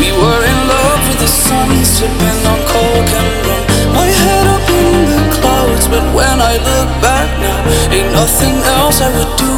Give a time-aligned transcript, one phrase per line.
[0.00, 3.62] We were in love with the sun, sipping on coke and rum.
[3.94, 7.60] My head up in the clouds, but when I look back now,
[7.94, 9.54] ain't nothing else I would do.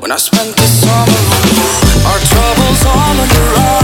[0.00, 1.22] When I spent the summer
[2.06, 3.83] our troubles all on the rocks.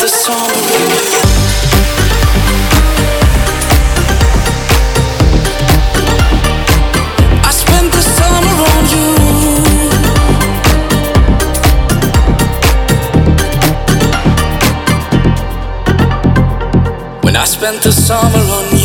[0.00, 0.08] Spent
[0.70, 1.20] with you.
[17.22, 18.79] When I spent the summer on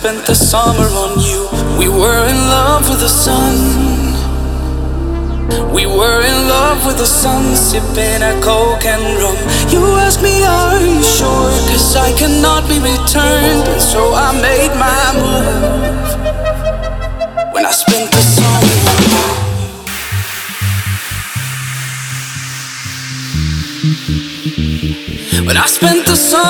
[0.00, 1.46] spent the summer on you,
[1.78, 3.54] we were in love with the sun.
[5.74, 9.36] We were in love with the sun, sipping a coke and rum.
[9.68, 11.52] You asked me, Are you sure?
[11.68, 16.08] Cause I cannot be returned, and so I made my move.
[17.52, 19.50] When I spent the summer on you.
[25.46, 26.49] When I spent the summer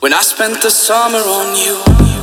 [0.00, 2.13] When I spent the summer on you.